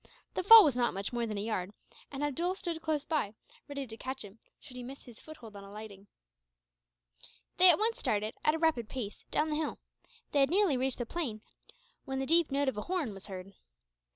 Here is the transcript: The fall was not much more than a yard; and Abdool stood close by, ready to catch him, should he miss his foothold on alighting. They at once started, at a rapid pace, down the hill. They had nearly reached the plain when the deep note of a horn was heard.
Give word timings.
The 0.33 0.41
fall 0.41 0.63
was 0.63 0.75
not 0.75 0.95
much 0.95 1.13
more 1.13 1.27
than 1.27 1.37
a 1.37 1.43
yard; 1.43 1.73
and 2.11 2.23
Abdool 2.23 2.55
stood 2.55 2.81
close 2.81 3.05
by, 3.05 3.35
ready 3.67 3.85
to 3.85 3.95
catch 3.97 4.23
him, 4.25 4.39
should 4.59 4.75
he 4.75 4.81
miss 4.81 5.03
his 5.03 5.19
foothold 5.19 5.55
on 5.55 5.63
alighting. 5.63 6.07
They 7.57 7.69
at 7.69 7.77
once 7.77 7.99
started, 7.99 8.33
at 8.43 8.55
a 8.55 8.57
rapid 8.57 8.89
pace, 8.89 9.23
down 9.29 9.51
the 9.51 9.57
hill. 9.57 9.77
They 10.31 10.39
had 10.39 10.49
nearly 10.49 10.75
reached 10.75 10.97
the 10.97 11.05
plain 11.05 11.41
when 12.03 12.17
the 12.17 12.25
deep 12.25 12.49
note 12.49 12.67
of 12.67 12.77
a 12.77 12.81
horn 12.89 13.13
was 13.13 13.27
heard. 13.27 13.53